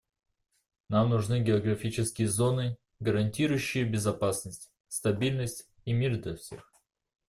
Нам 0.89 1.11
нужны 1.11 1.41
географические 1.41 2.27
зоны, 2.27 2.75
гарантирующие 2.99 3.83
безопасность, 3.83 4.71
стабильность 4.87 5.69
и 5.85 5.93
мир 5.93 6.19
для 6.19 6.35
всех. 6.37 6.73